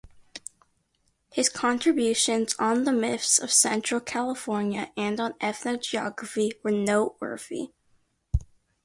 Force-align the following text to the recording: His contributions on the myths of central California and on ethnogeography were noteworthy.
His 1.31 1.47
contributions 1.47 2.55
on 2.57 2.85
the 2.85 2.91
myths 2.91 3.37
of 3.37 3.51
central 3.53 3.99
California 4.01 4.91
and 4.97 5.19
on 5.19 5.33
ethnogeography 5.33 6.53
were 6.63 6.71
noteworthy. 6.71 7.69